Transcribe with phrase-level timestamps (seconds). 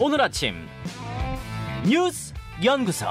[0.00, 0.54] 오늘 아침
[1.84, 2.32] 뉴스
[2.64, 3.06] 연구소.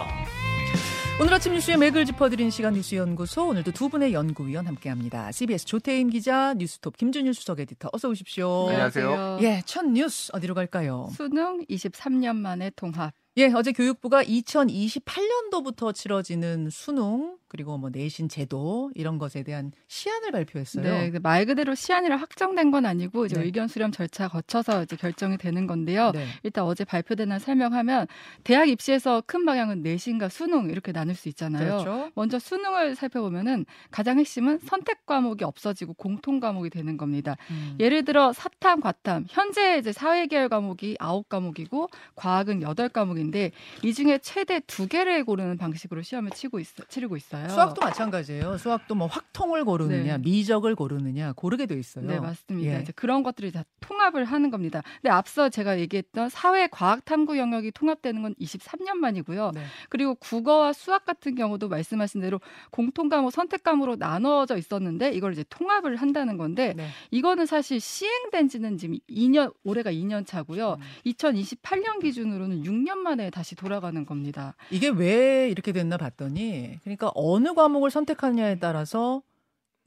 [1.19, 5.33] 오늘 아침 뉴스의 맥을 짚어드린 시간 뉴스 연구소 오늘도 두 분의 연구위원 함께합니다.
[5.33, 8.69] CBS 조태인 기자, 뉴스톱 김준일 수석 에디터 어서 오십시오.
[8.69, 9.39] 안녕하세요.
[9.41, 11.09] 예, 첫 뉴스 어디로 갈까요?
[11.13, 13.13] 수능 23년 만에 통합.
[13.35, 20.83] 예, 어제 교육부가 2028년도부터 치러지는 수능 그리고 뭐 내신 제도 이런 것에 대한 시안을 발표했어요.
[20.83, 23.45] 네, 말 그대로 시안이라 확정된 건 아니고 이제 네.
[23.45, 26.11] 의견 수렴 절차 거쳐서 이제 결정이 되는 건데요.
[26.11, 26.27] 네.
[26.43, 28.07] 일단 어제 발표된 날 설명하면
[28.43, 31.83] 대학 입시에서 큰 방향은 내신과 수능 이렇게 나눌 수 있잖아요.
[31.83, 32.11] 그렇죠.
[32.15, 37.37] 먼저 수능을 살펴보면은 가장 핵심은 선택 과목이 없어지고 공통 과목이 되는 겁니다.
[37.51, 37.77] 음.
[37.79, 39.25] 예를 들어 사탐, 과탐.
[39.29, 43.51] 현재 이제 사회계열 과목이 아홉 과목이고 과학은 여덟 과목인데
[43.83, 47.36] 이 중에 최대 두 개를 고르는 방식으로 시험을 치고 있어, 치르고 있어요.
[47.49, 48.57] 수학도 마찬가지예요.
[48.57, 50.23] 수학도 뭐 확통을 고르느냐, 네.
[50.23, 52.05] 미적을 고르느냐 고르게 돼 있어요.
[52.05, 52.77] 네, 맞습니다.
[52.77, 52.81] 예.
[52.81, 54.81] 이제 그런 것들이 다 통합을 하는 겁니다.
[55.01, 59.51] 근데 앞서 제가 얘기했던 사회 과학 탐구 영역이 통합되는 건 23년 만이고요.
[59.53, 59.63] 네.
[59.89, 62.39] 그리고 국어와 수학 같은 경우도 말씀하신 대로
[62.71, 66.87] 공통 과목, 선택 과목으로 나눠져 있었는데 이걸 이제 통합을 한다는 건데 네.
[67.11, 70.77] 이거는 사실 시행된 지는 지금 2년 올해가 2년 차고요.
[70.79, 71.11] 음.
[71.11, 74.55] 2028년 기준으로는 6년 만에 다시 돌아가는 겁니다.
[74.71, 79.21] 이게 왜 이렇게 됐나 봤더니 그러니까 어느 과목을 선택하느냐에 따라서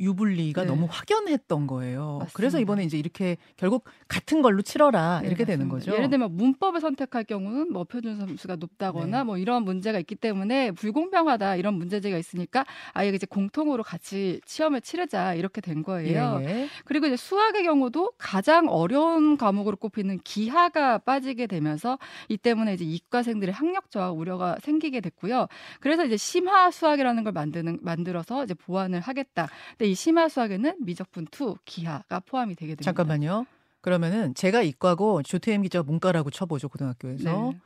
[0.01, 0.69] 유불리가 네.
[0.69, 2.19] 너무 확연했던 거예요.
[2.21, 2.33] 맞습니다.
[2.35, 5.91] 그래서 이번에 이제 이렇게 결국 같은 걸로 치러라 네, 이렇게 되는 맞습니다.
[5.91, 5.97] 거죠.
[5.97, 9.25] 예를 들면 문법을 선택할 경우는 뭐 표준 점수가 높다거나 네.
[9.25, 15.35] 뭐 이런 문제가 있기 때문에 불공평하다 이런 문제제가 있으니까 아예 이제 공통으로 같이 시험을 치르자
[15.35, 16.41] 이렇게 된 거예요.
[16.43, 16.69] 예, 예.
[16.85, 23.53] 그리고 이제 수학의 경우도 가장 어려운 과목으로 꼽히는 기하가 빠지게 되면서 이 때문에 이제 이과생들의
[23.53, 25.47] 학력 저하 우려가 생기게 됐고요.
[25.81, 29.49] 그래서 이제 심화 수학이라는 걸 만드는 만들어서 이제 보완을 하겠다.
[29.77, 32.85] 근데 이 심화 수학에는 미적분 2 기하가 포함이 되게 됩니다.
[32.85, 33.47] 잠깐만요.
[33.81, 37.31] 그러면은 제가 이과고 조태임 기자 문과라고 쳐보죠 고등학교에서.
[37.53, 37.61] 네.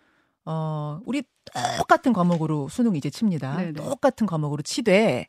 [0.46, 1.22] 어 우리
[1.78, 3.56] 똑같은 과목으로 수능 이제 칩니다.
[3.56, 3.72] 네네.
[3.72, 5.28] 똑같은 과목으로 치되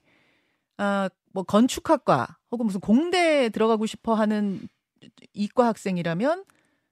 [0.77, 4.69] 아 뭐 건축학과 혹은 무슨 공대에 들어가고 싶어 하는
[5.33, 6.45] 이과 학생이라면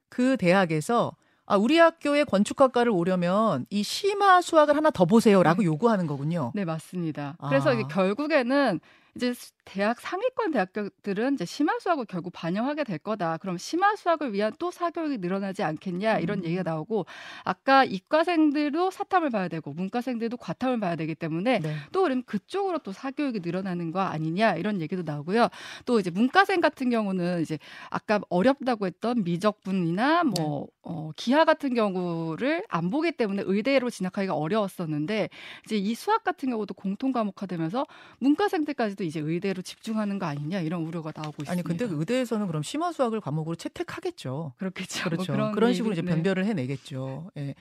[0.10, 6.52] 그 대학에서 아 우리 학교에 건축학과를 오려면 이 심화 수학을 하나 더 보세요라고 요구하는 거군요.
[6.56, 7.38] 네, 맞습니다.
[7.48, 7.74] 그래서 아.
[7.74, 8.82] 이게 결국에는
[9.16, 13.38] 이제 수- 대학 상위권 대학들은 이제 심화 수학을 결국 반영하게 될 거다.
[13.38, 16.46] 그럼 심화 수학을 위한 또 사교육이 늘어나지 않겠냐 이런 음.
[16.46, 17.06] 얘기가 나오고
[17.44, 21.76] 아까 이과생들도 사탐을 봐야 되고 문과생들도 과탐을 봐야 되기 때문에 네.
[21.92, 25.48] 또 그러면 그쪽으로 또 사교육이 늘어나는 거 아니냐 이런 얘기도 나오고요.
[25.86, 27.58] 또 이제 문과생 같은 경우는 이제
[27.90, 35.30] 아까 어렵다고 했던 미적분이나 뭐 어, 기하 같은 경우를 안 보기 때문에 의대로 진학하기가 어려웠었는데
[35.66, 37.86] 이제 이 수학 같은 경우도 공통 과목화되면서
[38.20, 41.52] 문과생들까지도 이제 의대 로 집중하는 거 아니냐 이런 우려가 나오고 있습니다.
[41.52, 44.54] 아니 근데 의대에서는 그럼 심화 수학을 과목으로 채택하겠죠.
[44.58, 45.04] 그렇겠죠.
[45.06, 45.32] 그렇죠.
[45.32, 46.12] 뭐 그런, 그런 식으로 이제 네.
[46.12, 47.32] 변별을 해내겠죠.
[47.38, 47.56] 예.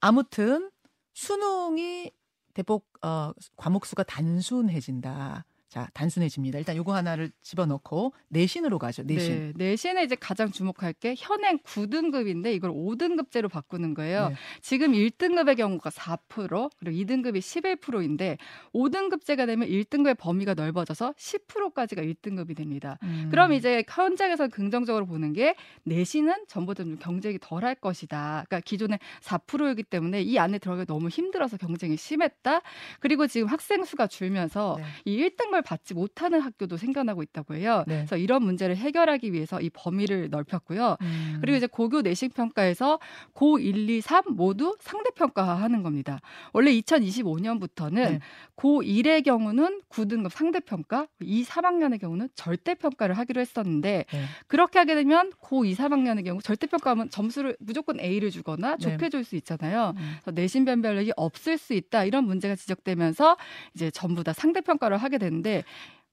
[0.00, 0.70] 아무튼
[1.14, 2.10] 수능이
[2.54, 5.44] 대폭 어, 과목 수가 단순해진다.
[5.68, 6.58] 자, 단순해집니다.
[6.58, 9.02] 일단 요거 하나를 집어넣고 내신으로 가죠.
[9.02, 9.52] 내신.
[9.54, 14.30] 네, 내신에 이제 가장 주목할 게 현행 9등급인데 이걸 5등급제로 바꾸는 거예요.
[14.30, 14.34] 네.
[14.62, 18.38] 지금 1등급의 경우가 4% 그리고 2등급이 11%인데
[18.72, 22.98] 5등급제가 되면 1등급의 범위가 넓어져서 10%까지가 1등급이 됩니다.
[23.02, 23.28] 음.
[23.30, 28.46] 그럼 이제 현장에서 긍정적으로 보는 게 내신은 전보다 좀 경쟁이 덜할 것이다.
[28.48, 32.62] 그러니까 기존에 4%이기 때문에 이 안에 들어가기 너무 힘들어서 경쟁이 심했다.
[33.00, 34.84] 그리고 지금 학생 수가 줄면서 네.
[35.04, 37.84] 이 1등급 을 받지 못하는 학교도 생겨나고 있다고 해요.
[37.86, 37.96] 네.
[37.96, 40.96] 그래서 이런 문제를 해결하기 위해서 이 범위를 넓혔고요.
[41.00, 41.38] 음.
[41.40, 42.98] 그리고 이제 고교 내신 평가에서
[43.32, 46.20] 고 1, 2, 3 모두 상대 평가하는 겁니다.
[46.52, 48.18] 원래 2025년부터는 네.
[48.54, 54.24] 고 1의 경우는 9등급 상대 평가, 2, 3학년의 경우는 절대 평가를 하기로 했었는데 네.
[54.46, 58.90] 그렇게 하게 되면 고 2, 3학년의 경우 절대 평가하면 점수를 무조건 A를 주거나 네.
[58.90, 59.92] 좋게 줄 수 있잖아요.
[59.96, 60.16] 음.
[60.22, 63.36] 그래서 내신 변별력이 없을 수 있다 이런 문제가 지적되면서
[63.74, 65.47] 이제 전부 다 상대 평가를 하게 되는데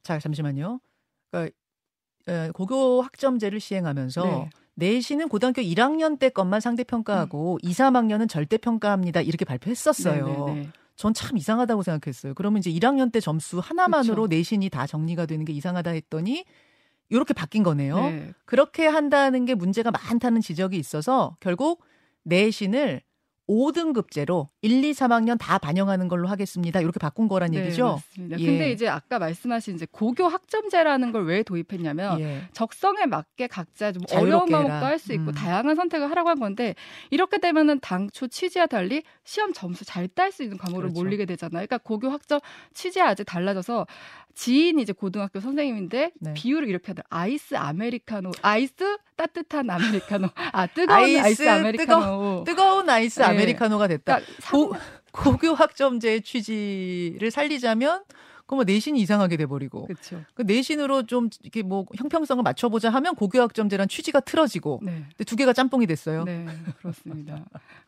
[0.03, 0.79] 자, 잠시만요.
[1.31, 1.55] 그러니까
[2.27, 4.49] 에, 고교 학점제를 시행하면서 네.
[4.75, 9.21] 내신은 고등학교 1학년 때 것만 상대 평가하고 2, 3학년은 절대 평가합니다.
[9.21, 10.25] 이렇게 발표했었어요.
[10.25, 10.45] 음.
[10.45, 10.69] 네네네.
[10.95, 12.33] 전참 이상하다고 생각했어요.
[12.35, 14.27] 그러면 이제 1학년 때 점수 하나만으로 그렇죠.
[14.27, 16.45] 내신이 다 정리가 되는 게 이상하다 했더니
[17.09, 17.95] 이렇게 바뀐 거네요.
[18.09, 18.33] 네.
[18.45, 21.83] 그렇게 한다는 게 문제가 많다는 지적이 있어서 결국
[22.23, 23.01] 내신을
[23.49, 26.79] 5등급제로 1, 2, 3학년 다 반영하는 걸로 하겠습니다.
[26.81, 28.01] 이렇게 바꾼 거란 네, 얘기죠.
[28.07, 28.39] 맞습니다.
[28.39, 28.45] 예.
[28.45, 32.43] 근데 이제 아까 말씀하신 이제 고교 학점제라는 걸 왜 도입했냐면 예.
[32.53, 34.49] 적성에 맞게 각자 좀 어려운.
[34.51, 35.33] 과목도 할 수 있고 음.
[35.33, 36.75] 다양한 선택을 하라고 한 건데
[37.09, 41.01] 이렇게 되면은 당초 취지와 달리 시험 점수 잘 딸 수 있는 과목으로 그렇죠.
[41.03, 41.65] 몰리게 되잖아요.
[41.65, 42.39] 그러니까 고교 학점
[42.73, 43.87] 취지와 아주 달라져서
[44.35, 46.33] 지인이 이제 고등학교 선생님인데 네.
[46.33, 47.05] 비유를 이렇게 하더라.
[47.09, 52.43] 아이스 아메리카노, 아이스 따뜻한 아메리카노, 아 뜨거운 아이스, 아이스 아메리카노.
[52.45, 53.25] 뜨거 운 아이스 네.
[53.25, 54.19] 아메리카노가 됐다.
[54.19, 54.75] 그러니까 고,
[55.11, 58.03] 고교 학점제의 취지를 살리자면
[58.45, 60.21] 그뭐 내신이 이상하게 돼버리고 그렇죠.
[60.35, 65.05] 그 내신으로 좀 이렇게 뭐 형평성을 맞춰보자 하면 고교 학점제란 취지가 틀어지고 네.
[65.09, 66.25] 근데 두 개가 짬뽕이 됐어요.
[66.25, 66.45] 네,
[66.79, 67.43] 그렇습니다.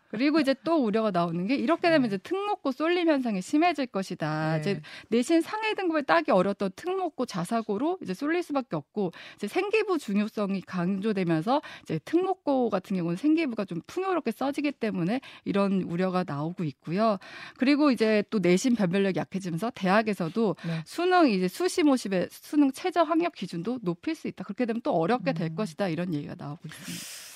[0.10, 4.54] 그리고 이제 또 우려가 나오는 게 이렇게 되면 이제 특목고 쏠림 현상이 심해질 것이다.
[4.54, 4.60] 네.
[4.60, 10.62] 이제 내신 상해 등급을 따기 어려웠던 특목고 자사고로 이제 쏠릴 수밖에 없고 이제 생기부 중요성이
[10.62, 17.18] 강조되면서 이제 특목고 같은 경우는 생기부가 좀 풍요롭게 써지기 때문에 이런 우려가 나오고 있고요.
[17.58, 20.84] 그리고 이제 또 내신 변별력이 약해지면서 대학에서도 네.
[20.86, 24.44] 수능 이제 수시 모집의 수능 최저 학력 기준도 높일 수 있다.
[24.44, 25.56] 그렇게 되면 또 어렵게 될 음.
[25.56, 25.90] 것이다.
[25.90, 27.27] 이런 얘기가 나오고 있습니다.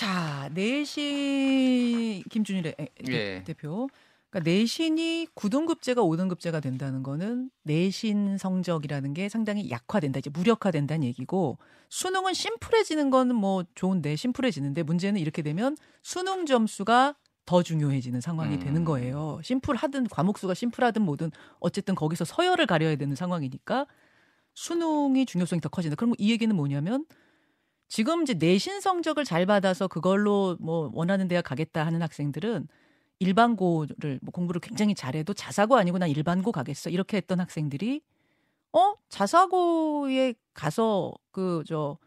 [0.00, 2.74] 자 내신 김준일 대-
[3.08, 3.44] 예.
[3.44, 3.86] 대표.
[4.30, 10.20] 그러니까 내신이 9등급제가 5등급제가 된다는 거는 내신 성적이라는 게 상당히 약화된다.
[10.20, 11.58] 이제 무력화된다는 얘기고
[11.90, 17.14] 수능은 심플해지는 거는 뭐 좋은데 심플해지는데 문제는 이렇게 되면 수능 점수가
[17.44, 18.60] 더 중요해지는 상황이 음.
[18.60, 19.38] 되는 거예요.
[19.42, 23.86] 심플하든 과목 수가 심플하든 뭐든 어쨌든 거기서 서열을 가려야 되는 상황이니까
[24.54, 25.96] 수능이 중요성이 더 커진다.
[25.96, 27.04] 그럼 이 얘기는 뭐냐면
[27.90, 32.68] 지금 이제 내신 성적을 잘 받아서 그걸로 뭐 원하는 대학 가겠다 하는 학생들은
[33.20, 38.02] 일반고를 뭐 공부를 굉장히 잘해도 자사고 아니고 난 일반고 가겠어 이렇게 했던 학생들이
[38.72, 41.98] 어 자사고에 가서 그 저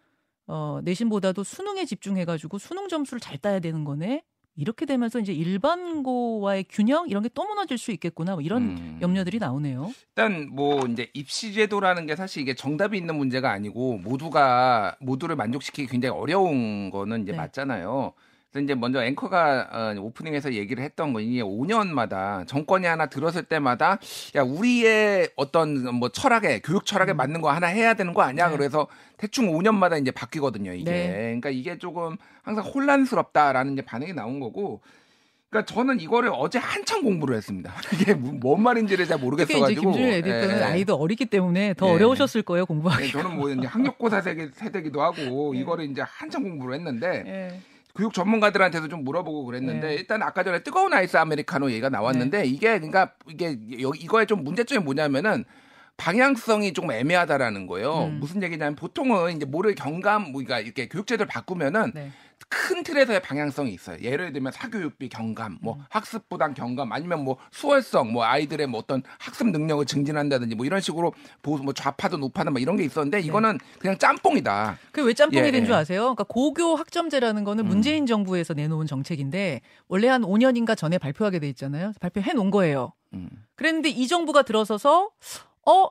[0.48, 4.24] 어, 내신보다도 수능에 집중해가지고 수능 점수를 잘 따야 되는 거네.
[4.56, 8.34] 이렇게 되면서 이제 일반고와의 균형 이런 게 또 무너질 수 있겠구나.
[8.34, 9.00] 뭐 이런 음.
[9.02, 9.92] 염려들이 나오네요.
[10.10, 15.88] 일단 뭐 이제 입시 제도라는 게 사실 이게 정답이 있는 문제가 아니고 모두가 모두를 만족시키기
[15.88, 17.38] 굉장히 어려운 거는 이제 네.
[17.38, 18.14] 맞잖아요.
[18.54, 23.98] 그래서 이제 먼저 앵커가 어, 오프닝에서 얘기를 했던 건 이게 5년마다 정권이 하나 들었을 때마다
[24.36, 28.48] 야 우리의 어떤 뭐 철학에 교육 철학에 맞는 거 하나 해야 되는 거 아니야?
[28.48, 28.52] 음.
[28.52, 28.58] 네.
[28.58, 30.72] 그래서 대충 5년마다 이제 바뀌거든요.
[30.74, 31.12] 이게 네.
[31.14, 34.82] 그러니까 이게 조금 항상 혼란스럽다라는 이제 반응이 나온 거고.
[35.50, 37.74] 그러니까 저는 이거를 어제 한참 공부를 했습니다.
[37.94, 39.72] 이게 뭐- 뭔 말인지를 잘 모르겠어가지고.
[39.72, 40.64] 이제 김준일 에디터는 예.
[40.64, 41.92] 아이도 어리기 때문에 더 예.
[41.92, 43.04] 어려우셨을 거예요 공부하기.
[43.04, 45.60] 네, 저는 뭐 이제 학력고사 세대, 세대기도 하고 예.
[45.60, 47.60] 이거를 이제 한참 공부를 했는데 예.
[47.96, 49.94] 교육 전문가들한테도 좀 물어보고 그랬는데 네.
[49.96, 54.84] 일단 아까 전에 뜨거운 아이스 아메리카노 얘기가 나왔는데 이게 그러니까 이게 여- 이거의 좀 문제점이
[54.84, 55.46] 뭐냐면은
[55.98, 58.06] 방향성이 조금 애매하다라는 거예요.
[58.06, 58.20] 음.
[58.20, 62.12] 무슨 얘기냐면 보통은 이제 뭐를 경감 뭐 그러니까 이렇게 교육제도를 바꾸면은 네.
[62.50, 63.98] 큰 틀에서의 방향성이 있어요.
[64.02, 65.84] 예를 들면 사교육비 경감, 뭐 음.
[65.90, 70.82] 학습 부담 경감, 아니면 뭐 수월성, 뭐 아이들의 뭐 어떤 학습 능력을 증진한다든지 뭐 이런
[70.82, 74.78] 식으로 보- 뭐 좌파든 우파든 뭐 이런 게 있었는데 이거는 그냥 짬뽕이다.
[74.92, 75.78] 그왜 짬뽕이 예, 된줄 예.
[75.78, 76.02] 아세요?
[76.02, 77.70] 그러니까 고교 학점제라는 거는 음.
[77.70, 81.94] 문재인 정부에서 내놓은 정책인데 원래 한 5년인가 전에 발표하게 돼 있잖아요.
[82.02, 82.92] 발표해 놓은 거예요.
[83.14, 83.30] 음.
[83.56, 85.12] 그랬는데 이 정부가 들어서서
[85.66, 85.90] 어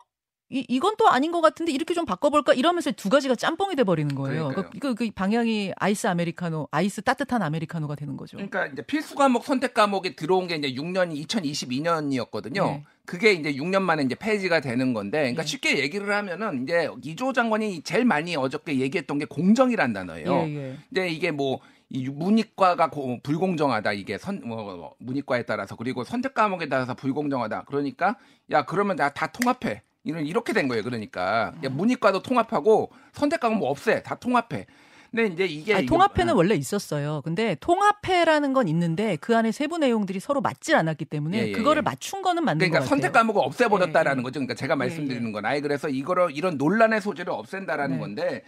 [0.53, 4.15] 이, 이건 또 아닌 것 같은데 이렇게 좀 바꿔볼까 이러면서 두 가지가 짬뽕이 돼 버리는
[4.15, 4.49] 거예요.
[4.49, 4.71] 그러니까요.
[4.71, 8.37] 그, 그, 그 방향이 아이스 아메리카노, 아이스 따뜻한 아메리카노가 되는 거죠.
[8.37, 12.67] 그러니까 이제 필수 과목 선택 과목에 들어온 게 이제 6년이 2022년이었거든요.
[12.67, 12.85] 네.
[13.07, 15.47] 그게 이제 6년 만에 이제 폐지가 되는 건데, 그러니까 예.
[15.47, 20.33] 쉽게 얘기를 하면은 이제 이조 장관이 제일 많이 어저께 얘기했던 게 공정이란 단어예요.
[20.33, 20.77] 예, 예.
[20.89, 21.61] 근데 이게 뭐,
[21.95, 28.17] 이 문이과가 고- 불공정하다 이게 선 뭐, 문이과에 따라서 그리고 선택 과목에 따라서 불공정하다 그러니까
[28.51, 33.71] 야 그러면 나다 통합해 이런 이렇게 된 거예요 그러니까 야, 문이과도 통합하고 선택 과목 뭐
[33.71, 34.67] 없애 다 통합해
[35.11, 37.21] 근데 이제 이게 아니, 통합회는 아, 원래 있었어요.
[37.23, 41.81] 근데 통합회라는 건 있는데 그 안에 세부 내용들이 서로 맞질 않았기 때문에 예, 예, 그거를
[41.81, 41.83] 예.
[41.83, 42.87] 맞춘 거는 맞는 그러니까.
[42.89, 44.23] 선택 과목을 없애버렸다라는 예, 예.
[44.23, 44.41] 거죠.
[44.41, 45.33] 그러니까 제가 말씀드리는 예.
[45.33, 48.01] 건 아예 그래서 이거를 이런 논란의 소지를 없앤다라는 네.
[48.01, 48.43] 건데.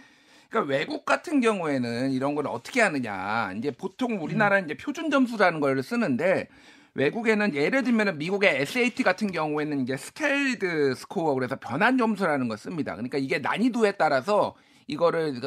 [0.49, 3.53] 그러니까 외국 같은 경우에는 이런 걸 어떻게 하느냐.
[3.57, 4.65] 이제 보통 우리나라는 음.
[4.65, 6.47] 이제 표준 점수라는 걸 쓰는데
[6.93, 12.93] 외국에는 예를 들면은 미국의 SAT 같은 경우에는 이제 scaled score 그래서 변환 점수라는 걸 씁니다.
[12.93, 14.55] 그러니까 이게 난이도에 따라서
[14.87, 15.41] 이거를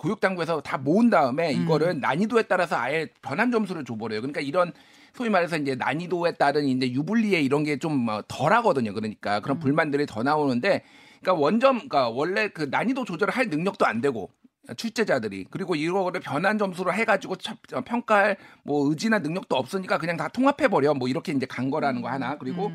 [0.00, 1.62] 교육당국에서 다 모은 다음에 음.
[1.62, 4.20] 이거를 난이도에 따라서 아예 변환 점수를 줘버려요.
[4.20, 4.72] 그러니까 이런
[5.12, 8.94] 소위 말해서 이제 난이도에 따른 이제 유불리에 이런 게좀 어, 덜하거든요.
[8.94, 10.84] 그러니까 그런 불만들이 더 나오는데,
[11.20, 14.30] 그러니까 원점, 그러니까 원래 그 난이도 조절을 할 능력도 안 되고
[14.76, 15.46] 출제자들이.
[15.50, 20.68] 그리고 이거를 변환 점수로 해가지고 첫- 어, 평가할 뭐 의지나 능력도 없으니까 그냥 다 통합해
[20.68, 20.94] 버려.
[20.94, 22.36] 뭐 이렇게 이제 간 거라는 거 하나.
[22.38, 22.70] 그리고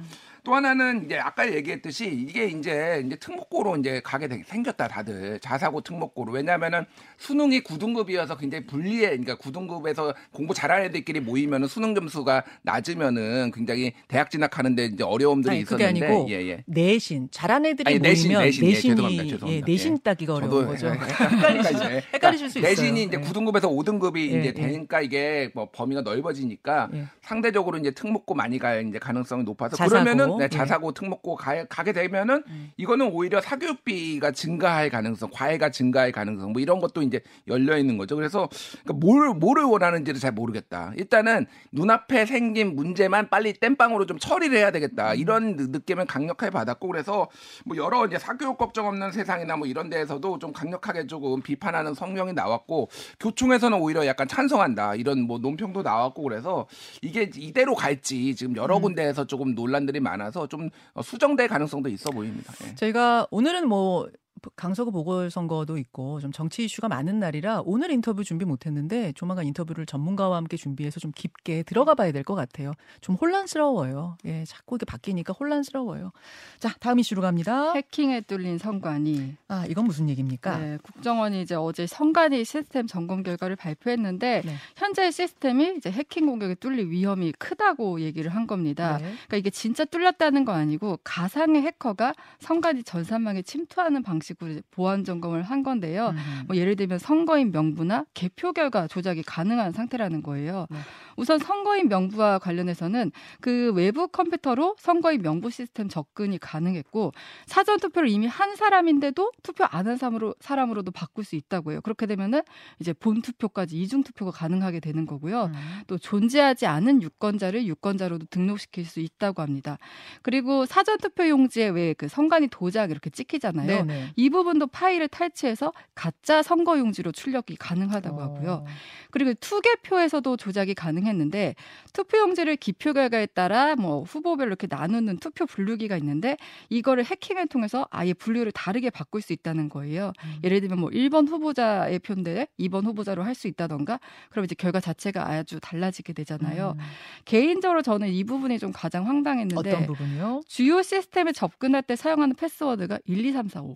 [0.45, 5.81] 또 하나는 이제 아까 얘기했듯이 이게 이제 이제 특목고로 이제 가게 되- 생겼다 다들 자사고
[5.81, 6.85] 특목고로 왜냐하면은
[7.17, 14.29] 수능이 9등급이어서 굉장히 불리해 그러니까 9등급에서 공부 잘하는 애들끼리 모이면은 수능 점수가 낮으면은 굉장히 대학
[14.29, 16.63] 진학하는데 이제 어려움들이 아니, 그게 있었는데 아니고 예, 예.
[16.67, 19.65] 내신 잘한 애들이 아니, 내신, 모이면 내신, 예, 내신이 죄송합니다, 예, 죄송합니다.
[19.65, 19.97] 내신 예.
[20.03, 20.87] 따기가 어려운 거죠.
[22.13, 22.69] 헷갈리실 수 있어요.
[22.69, 23.21] 내신이 이제 예.
[23.21, 24.53] 9등급에서 5등급이 예, 이제 예.
[24.53, 27.05] 되니까 이게 뭐 범위가 넓어지니까 예.
[27.23, 30.03] 상대적으로 이제 특목고 많이 갈 이제 가능성이 높아서 자사고.
[30.03, 30.49] 그러면은 네, 예.
[30.49, 32.71] 자사고 특목고 가, 가게 되면은 음.
[32.77, 38.15] 이거는 오히려 사교육비가 증가할 가능성, 과외가 증가할 가능성 뭐 이런 것도 이제 열려 있는 거죠.
[38.15, 38.49] 그래서
[38.83, 40.91] 그러니까 뭘 뭐를 원하는지를 잘 모르겠다.
[40.95, 45.11] 일단은 눈앞에 생긴 문제만 빨리 땜빵으로 좀 처리를 해야 되겠다.
[45.13, 45.17] 음.
[45.17, 47.27] 이런 느- 느낌을 강력하게 받았고 그래서
[47.65, 52.33] 뭐 여러 이제 사교육 걱정 없는 세상이나 뭐 이런 데에서도 좀 강력하게 조금 비판하는 성명이
[52.33, 52.89] 나왔고
[53.19, 54.95] 교총에서는 오히려 약간 찬성한다.
[54.95, 56.67] 이런 뭐 논평도 나왔고 그래서
[57.01, 58.81] 이게 이대로 갈지 지금 여러 음.
[58.81, 62.53] 군데에서 조금 논란들이 많아 서좀 어, 수정될 가능성도 있어 보입니다.
[62.65, 62.75] 예.
[62.75, 64.09] 저희가 오늘은 뭐
[64.55, 70.37] 강서구 보궐선거도 있고 좀 정치 이슈가 많은 날이라 오늘 인터뷰 준비 못했는데 조만간 인터뷰를 전문가와
[70.37, 72.73] 함께 준비해서 좀 깊게 들어가 봐야 될 것 같아요.
[73.01, 74.17] 좀 혼란스러워요.
[74.25, 76.11] 예, 자꾸 이게 바뀌니까 혼란스러워요.
[76.59, 77.73] 자, 다음 이슈로 갑니다.
[77.73, 79.35] 해킹에 뚫린 선관위.
[79.47, 80.57] 아, 이건 무슨 얘기입니까?
[80.57, 84.55] 네, 국정원이 이제 어제 선관위 시스템 점검 결과를 발표했는데 네.
[84.75, 88.97] 현재 시스템이 이제 해킹 공격에 뚫릴 위험이 크다고 얘기를 한 겁니다.
[88.97, 89.03] 네.
[89.27, 95.41] 그러니까 이게 진짜 뚫렸다는 건 아니고 가상의 해커가 선관위 전산망에 침투하는 방식 이제 보안 점검을
[95.43, 96.09] 한 건데요.
[96.09, 96.43] 음.
[96.47, 100.67] 뭐 예를 들면 선거인 명부나 개표 결과 조작이 가능한 상태라는 거예요.
[100.69, 100.77] 네.
[101.17, 107.13] 우선 선거인 명부와 관련해서는 그 외부 컴퓨터로 선거인 명부 시스템 접근이 가능했고
[107.45, 111.81] 사전 투표를 이미 한 사람인데도 투표 안 한 사람으로 사람으로도 바꿀 수 있다고요.
[111.81, 112.41] 그렇게 되면은
[112.79, 115.45] 이제 본 투표까지 이중 투표가 가능하게 되는 거고요.
[115.45, 115.53] 음.
[115.87, 119.77] 또 존재하지 않은 유권자를 유권자로도 등록시킬 수 있다고 합니다.
[120.23, 123.67] 그리고 사전 투표 용지에 왜 그 선관위 도장 이렇게 찍히잖아요.
[123.67, 124.11] 네, 네.
[124.15, 128.51] 이 부분도 파일을 탈취해서 가짜 선거 용지로 출력이 가능하다고 하고요.
[128.51, 128.65] 어.
[129.11, 131.55] 그리고 투개표에서도 조작이 가능했는데
[131.93, 136.37] 투표 용지를 기표 결과에 따라 뭐 후보별로 이렇게 나누는 투표 분류기가 있는데
[136.69, 140.11] 이거를 해킹을 통해서 아예 분류를 다르게 바꿀 수 있다는 거예요.
[140.23, 140.39] 음.
[140.43, 145.27] 예를 들면 뭐 1번 후보자의 표인데 2번 후보자로 할 수 있다던가 그럼 이제 결과 자체가
[145.27, 146.75] 아주 달라지게 되잖아요.
[146.77, 146.83] 음.
[147.25, 150.41] 개인적으로 저는 이 부분이 좀 가장 황당했는데 어떤 부분이요?
[150.47, 153.73] 주요 시스템에 접근할 때 사용하는 패스워드가 1, 2, 3, 4, 5.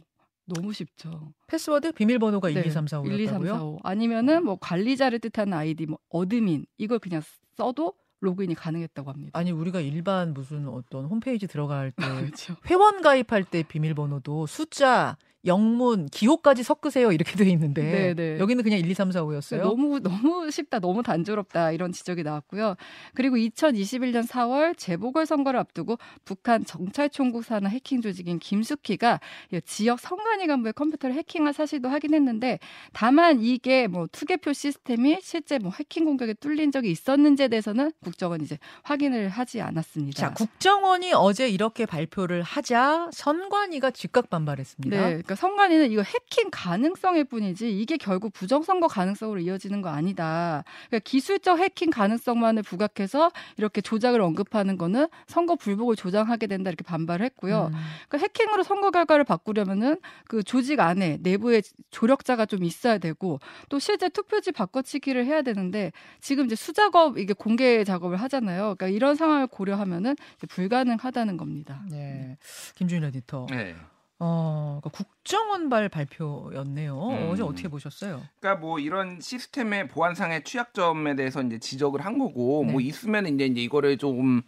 [0.54, 1.34] 너무 쉽죠.
[1.48, 3.12] 패스워드 비밀번호가 1, 네, 2, 3, 4, 5였다고요?
[3.12, 3.80] 1, 2, 3, 4, 5.
[3.84, 7.22] 아니면은 뭐 관리자를 뜻하는 아이디 뭐 admin 이걸 그냥
[7.58, 9.40] 써도 로그인이 가능했다고 합니다.
[9.40, 11.96] 아니 우리가 일반 무슨 어떤 홈페이지 들어갈 때
[12.36, 12.56] 그렇죠.
[12.68, 18.40] 회원 가입할 때 비밀번호도 숫자, 영문, 기호까지 섞으세요 이렇게 돼 있는데 네, 네.
[18.40, 19.62] 여기는 그냥 1, 2, 3, 4, 5였어요.
[19.62, 22.76] 너무 너무 쉽다, 너무 단조롭다 이런 지적이 나왔고요.
[23.14, 29.20] 그리고 2021년 4월 재보궐 선거를 앞두고 북한 정찰총국 산하 해킹 조직인 김숙희가
[29.54, 32.60] 이 지역 선관위 간부의 컴퓨터를 해킹한 사실도 확인했는데
[32.92, 38.58] 다만 이게 뭐 투개표 시스템이 실제 뭐 해킹 공격에 뚫린 적이 있었는지에 대해서는 국정원 이제
[38.84, 40.20] 확인을 하지 않았습니다.
[40.20, 45.10] 자, 국정원이 어제 이렇게 발표를 하자 선관위가 즉각 반발했습니다.
[45.10, 50.64] 네, 그러니까 선관위는 이거 해킹 가능성일 뿐이지 이게 결국 부정선거 가능성으로 이어지는 거 아니다.
[50.88, 57.24] 그러니까 기술적 해킹 가능성만을 부각해서 이렇게 조작을 언급하는 거는 선거 불복을 조장하게 된다 이렇게 반발을
[57.28, 57.70] 했고요.
[57.72, 57.80] 음.
[58.08, 64.10] 그러니까 해킹으로 선거 결과를 바꾸려면은 그 조직 안에 내부에 조력자가 좀 있어야 되고 또 실제
[64.10, 68.74] 투표지 바꿔치기를 해야 되는데 지금 이제 수작업 이게 공개 작업을 하잖아요.
[68.76, 70.16] 그러니까 이런 상황을 고려하면은
[70.50, 71.84] 불가능하다는 겁니다.
[71.92, 72.38] 네.
[72.76, 73.46] 김준일 에디터.
[73.52, 73.76] 네.
[74.20, 77.10] 어, 그러니까 국정원발 발표였네요.
[77.10, 77.30] 음.
[77.32, 78.22] 어제 어떻게 보셨어요?
[78.40, 82.72] 그러니까 뭐 이런 시스템의 보안상의 취약점에 대해서 이제 지적을 한 거고 네.
[82.74, 84.42] 뭐 있으면 이제 이제 이거를 좀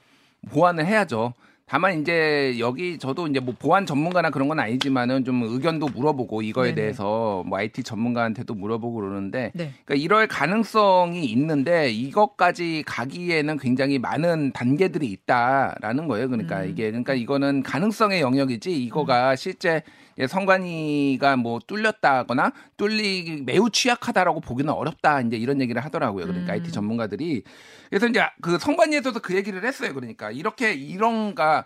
[0.50, 1.34] 보완을 해야죠.
[1.72, 6.72] 다만 이제 여기 저도 이제 뭐 보안 전문가나 그런 건 아니지만은 좀 의견도 물어보고 이거에
[6.72, 6.76] 네네.
[6.76, 9.72] 대해서 뭐 IT 전문가한테도 물어보고 그러는데 네.
[9.86, 16.28] 그러니까 이럴 가능성이 있는데 이것까지 가기에는 굉장히 많은 단계들이 있다라는 거예요.
[16.28, 16.70] 그러니까 음.
[16.72, 19.82] 이게 그러니까 이거는 가능성의 영역이지 이거가 실제
[20.18, 26.26] 예, 선관위가 뭐 뚫렸다거나 뚫리기 매우 취약하다라고 보기는 어렵다 이제 이런 얘기를 하더라고요.
[26.26, 26.56] 그러니까 음.
[26.56, 27.44] IT 전문가들이
[27.90, 29.94] 그래서 이제 그 선관위에서도 그 얘기를 했어요.
[29.94, 31.61] 그러니까 이렇게 이런가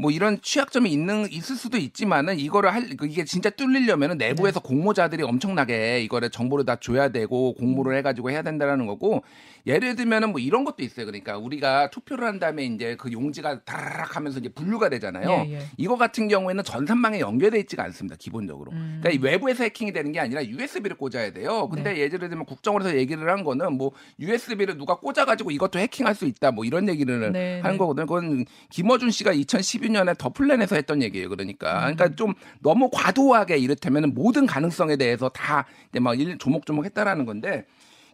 [0.00, 6.02] 뭐 이런 취약점이 있는 있을 수도 있지만은 이거를 할 이게 진짜 뚫리려면은 내부에서 공모자들이 엄청나게
[6.02, 9.24] 이거를 정보를 다 줘야 되고 공모를 해가지고 해야 된다라는 거고
[9.66, 11.04] 예를 들면은 뭐 이런 것도 있어요.
[11.04, 15.28] 그러니까 우리가 투표를 한 다음에 이제 그 용지가 다라락 하면서 이제 분류가 되잖아요.
[15.30, 15.62] 예, 예.
[15.76, 18.14] 이거 같은 경우에는 전산망에 연결돼 있지가 않습니다.
[18.18, 18.70] 기본적으로.
[18.72, 19.00] 음.
[19.00, 21.68] 그러니까 이 외부에서 해킹이 되는 게 아니라 USB를 꽂아야 돼요.
[21.68, 22.00] 근데 네.
[22.00, 23.90] 예를 들면 국정원에서 얘기를 한 거는 뭐
[24.20, 26.52] USB를 누가 꽂아가지고 이것도 해킹할 수 있다.
[26.52, 27.78] 뭐 이런 얘기를 네, 하는 네.
[27.78, 28.06] 거거든요.
[28.06, 31.28] 그건 김어준 씨가 2012 년에 더 플랜에서 했던 얘기예요.
[31.28, 31.88] 그러니까.
[31.88, 31.94] 음.
[31.96, 37.66] 그러니까 좀 너무 과도하게 이를테면 모든 가능성에 대해서 다 이제 막 일- 조목조목 했다라는 건데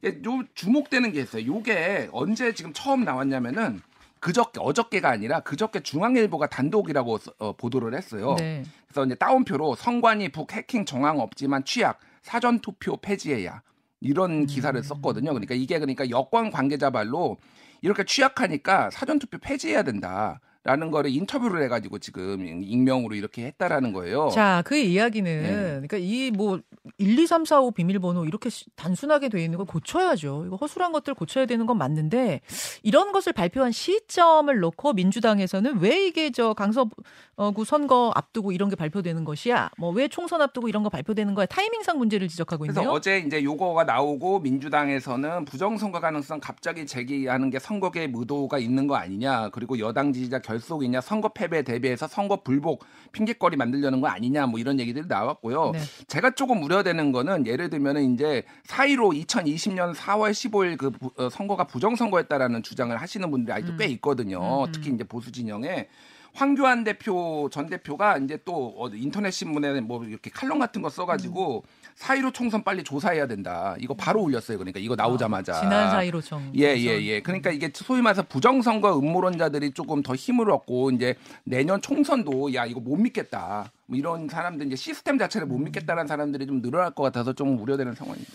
[0.04, 1.46] 요 주목되는 게 있어요.
[1.46, 3.80] 요게 언제 지금 처음 나왔냐면은
[4.20, 8.36] 그저께 어저께가 아니라 그저께 중앙일보가 단독이라고 써- 어, 보도를 했어요.
[8.38, 8.64] 네.
[8.86, 13.62] 그래서 이제 따옴표로 선관위 북 해킹 정황 없지만 취약 사전 투표 폐지해야
[14.00, 15.30] 이런 기사를 썼거든요.
[15.32, 17.36] 그러니까 이게 그러니까 여권 관계자 발로
[17.82, 20.40] 이렇게 취약하니까 사전 투표 폐지해야 된다.
[20.66, 24.30] 라는 거를 인터뷰를 해가지고 지금 익명으로 이렇게 했다라는 거예요.
[24.32, 25.48] 자, 그 이야기는 네.
[25.86, 26.58] 그러니까 이 뭐
[26.98, 30.44] 1, 2, 3, 4, 5 비밀번호 이렇게 시- 단순하게 돼 있는 걸 고쳐야죠.
[30.46, 32.40] 이거 허술한 것들 고쳐야 되는 건 맞는데
[32.82, 39.24] 이런 것을 발표한 시점을 놓고 민주당에서는 왜 이게 저 강서구 선거 앞두고 이런 게 발표되는
[39.24, 39.70] 것이야?
[39.78, 41.46] 뭐 왜 총선 앞두고 이런 거 발표되는 거야?
[41.46, 42.92] 타이밍상 문제를 지적하고 그래서 있네요.
[42.92, 49.50] 어제 이제 요거가 나오고 민주당에서는 부정선거 가능성 갑자기 제기하는 게 선거계 의도가 있는 거 아니냐
[49.50, 54.58] 그리고 여당 지지자 결 속이냐 선거 패배 대비해서 선거 불복 핑계거리 만들려는 거 아니냐 뭐
[54.58, 55.70] 이런 얘기들이 나왔고요.
[55.72, 55.78] 네.
[56.08, 61.64] 제가 조금 우려되는 거는 예를 들면은 이제 4.15 2020년 4월 15일 그 부- 어, 선거가
[61.66, 63.76] 부정선거였다라는 주장을 하시는 분들이 아직도 음.
[63.78, 64.64] 꽤 있거든요.
[64.64, 64.72] 음, 음.
[64.72, 65.88] 특히 이제 보수 진영에
[66.34, 71.64] 황교안 대표 전 대표가 이제 또 어디 인터넷 신문에 뭐 이렇게 칼럼 같은 거 써가지고
[71.64, 71.84] 음.
[71.96, 73.76] 4.15 총선 빨리 조사해야 된다.
[73.78, 74.58] 이거 바로 올렸어요.
[74.58, 75.56] 그러니까 이거 나오자마자.
[75.56, 76.52] 아, 지난 사이로 정.
[76.56, 77.20] 예, 예, 예.
[77.22, 81.14] 그러니까 이게 소위 말해서 부정선거 음모론자들이 조금 더 힘을 얻고 이제
[81.44, 83.70] 내년 총선도 야 이거 못 믿겠다.
[83.86, 87.94] 뭐 이런 사람들 이제 시스템 자체를 못 믿겠다는 사람들이 좀 늘어날 것 같아서 좀 우려되는
[87.94, 88.32] 상황입니다.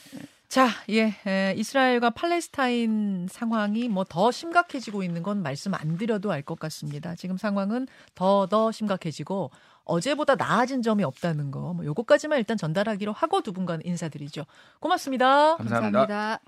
[0.49, 6.41] 자, 예, 에, 이스라엘과 팔레스타인 상황이 뭐 더 심각해지고 있는 건 말씀 안 드려도 알
[6.41, 7.13] 것 같습니다.
[7.15, 9.51] 지금 상황은 더더 심각해지고
[9.83, 14.45] 어제보다 나아진 점이 없다는 거, 뭐 요거까지만 일단 전달하기로 하고 두 분간 인사드리죠.
[14.79, 15.55] 고맙습니다.
[15.57, 16.39] 감사합니다.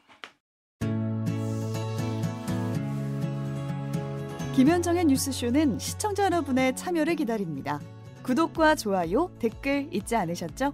[4.55, 7.79] 김현정의 뉴스쇼는 시청자 여러분의 참여를 기다립니다.
[8.23, 10.73] 구독과 좋아요, 댓글 잊지 않으셨죠?